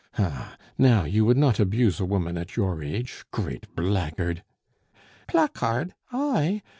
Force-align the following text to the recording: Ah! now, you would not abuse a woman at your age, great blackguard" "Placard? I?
Ah! 0.17 0.57
now, 0.79 1.03
you 1.03 1.25
would 1.25 1.37
not 1.37 1.59
abuse 1.59 1.99
a 1.99 2.05
woman 2.05 2.35
at 2.35 2.55
your 2.55 2.81
age, 2.81 3.23
great 3.29 3.67
blackguard" 3.75 4.41
"Placard? 5.27 5.93
I? 6.11 6.63